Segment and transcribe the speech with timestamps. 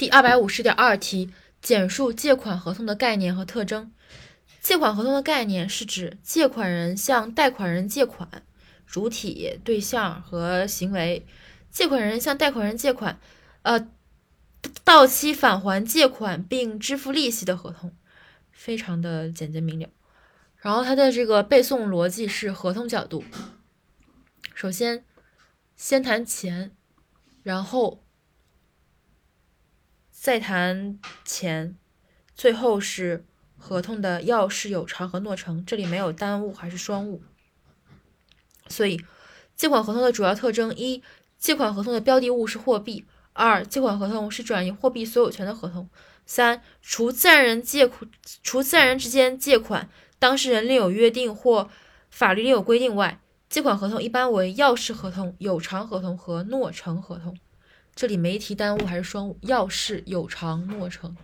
[0.00, 3.92] 第二百五十点二题，简述借款合同的概念和特征。
[4.62, 8.42] 借款合同的概念是指借款人向贷款人借款，
[8.86, 11.26] 主体、对象和行为。
[11.70, 13.20] 借款人向贷款人借款，
[13.60, 13.90] 呃，
[14.84, 17.94] 到期返还借款并支付利息的合同，
[18.50, 19.90] 非常的简洁明了。
[20.56, 23.22] 然后它的这个背诵逻辑是合同角度，
[24.54, 25.04] 首先
[25.76, 26.74] 先谈钱，
[27.42, 28.02] 然后
[30.20, 31.78] 再谈钱，
[32.34, 33.24] 最后是
[33.56, 37.22] 合同的要事有偿和诺成，这里没有单物还是双物，
[38.68, 39.02] 所以
[39.56, 41.02] 借款合同的主要特征一。
[41.38, 43.06] 借款合同的标的物是货币。
[43.32, 45.88] 二、借款合同是转移货币所有权的合同。
[46.26, 48.10] 三、除自然人借款，
[48.42, 51.70] 除自然人之间借款，当事人另有约定或
[52.10, 53.18] 法律另有规定外，
[53.48, 57.38] 借款合同一般为要事合同、有偿合同和诺成合同。
[58.00, 61.14] 这里没提耽误还是双物，要事、有偿、莫成。